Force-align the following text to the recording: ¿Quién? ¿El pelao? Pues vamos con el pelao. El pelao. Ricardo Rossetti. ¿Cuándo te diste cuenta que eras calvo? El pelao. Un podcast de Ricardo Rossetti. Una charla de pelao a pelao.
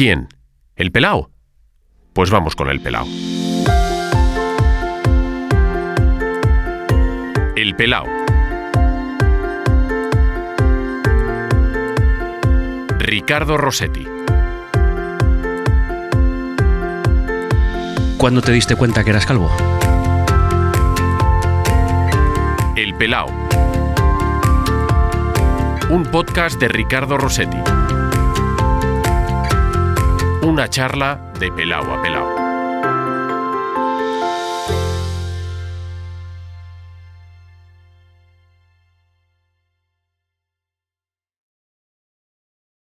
¿Quién? 0.00 0.28
¿El 0.76 0.92
pelao? 0.92 1.30
Pues 2.14 2.30
vamos 2.30 2.56
con 2.56 2.70
el 2.70 2.80
pelao. 2.80 3.06
El 7.54 7.76
pelao. 7.76 8.06
Ricardo 12.98 13.58
Rossetti. 13.58 14.06
¿Cuándo 18.16 18.40
te 18.40 18.52
diste 18.52 18.76
cuenta 18.76 19.04
que 19.04 19.10
eras 19.10 19.26
calvo? 19.26 19.50
El 22.74 22.94
pelao. 22.94 23.26
Un 25.90 26.04
podcast 26.10 26.58
de 26.58 26.68
Ricardo 26.68 27.18
Rossetti. 27.18 27.58
Una 30.42 30.68
charla 30.68 31.20
de 31.38 31.52
pelao 31.52 31.92
a 31.92 32.02
pelao. 32.02 32.39